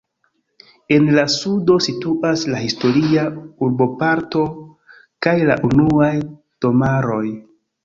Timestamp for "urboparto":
3.69-4.43